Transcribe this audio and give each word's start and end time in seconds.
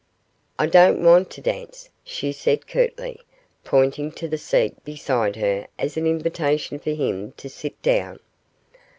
'I 0.57 0.65
don't 0.65 1.03
want 1.03 1.29
to 1.29 1.41
dance,' 1.41 1.91
she 2.03 2.31
said 2.31 2.65
curtly, 2.65 3.19
pointing 3.63 4.11
to 4.13 4.27
the 4.27 4.39
seat 4.39 4.83
beside 4.83 5.35
her 5.35 5.67
as 5.77 5.95
an 5.95 6.07
invitation 6.07 6.79
for 6.79 6.89
him 6.89 7.33
to 7.33 7.47
sit 7.47 7.79
down. 7.83 8.17